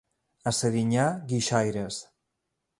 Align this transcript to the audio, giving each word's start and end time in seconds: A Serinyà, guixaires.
A 0.51 0.53
Serinyà, 0.59 1.05
guixaires. 1.33 2.03